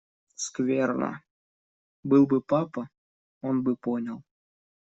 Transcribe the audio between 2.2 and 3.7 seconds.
бы папа, он